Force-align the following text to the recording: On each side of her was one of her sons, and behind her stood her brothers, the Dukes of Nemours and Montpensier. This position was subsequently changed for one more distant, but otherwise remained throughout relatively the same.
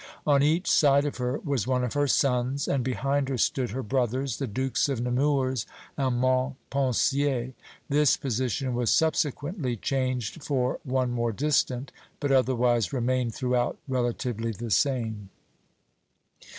On 0.25 0.41
each 0.41 0.67
side 0.67 1.05
of 1.05 1.17
her 1.17 1.37
was 1.43 1.67
one 1.67 1.83
of 1.83 1.93
her 1.93 2.07
sons, 2.07 2.67
and 2.67 2.83
behind 2.83 3.29
her 3.29 3.37
stood 3.37 3.69
her 3.69 3.83
brothers, 3.83 4.37
the 4.37 4.47
Dukes 4.47 4.89
of 4.89 4.99
Nemours 4.99 5.67
and 5.95 6.17
Montpensier. 6.19 7.53
This 7.87 8.17
position 8.17 8.73
was 8.73 8.89
subsequently 8.89 9.75
changed 9.77 10.41
for 10.43 10.79
one 10.83 11.11
more 11.11 11.31
distant, 11.31 11.91
but 12.19 12.31
otherwise 12.31 12.91
remained 12.91 13.35
throughout 13.35 13.77
relatively 13.87 14.51
the 14.51 14.71
same. 14.71 15.29